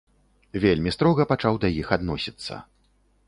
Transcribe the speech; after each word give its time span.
Вельмі 0.63 0.93
строга 0.95 1.27
пачаў 1.33 1.59
да 1.65 1.73
іх 1.83 1.91
адносіцца. 1.99 2.61